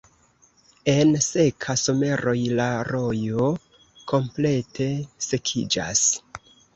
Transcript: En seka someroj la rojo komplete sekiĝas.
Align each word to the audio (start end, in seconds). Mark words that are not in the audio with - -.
En 0.93 1.09
seka 1.25 1.75
someroj 1.81 2.33
la 2.59 2.65
rojo 2.87 3.49
komplete 4.13 4.89
sekiĝas. 5.27 6.03